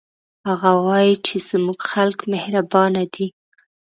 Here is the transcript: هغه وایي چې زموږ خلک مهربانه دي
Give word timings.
هغه 0.47 0.71
وایي 0.85 1.13
چې 1.25 1.35
زموږ 1.49 1.79
خلک 1.91 2.17
مهربانه 2.33 3.03
دي 3.13 3.27